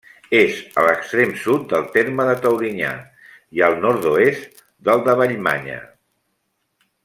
És 0.37 0.61
a 0.83 0.85
l'extrem 0.85 1.33
sud 1.41 1.67
del 1.73 1.83
terme 1.97 2.25
de 2.29 2.33
Taurinyà 2.45 2.93
i 3.59 3.63
al 3.69 3.79
nord-oest 3.85 4.59
del 4.89 5.05
de 5.11 5.17
Vallmanya. 5.21 5.81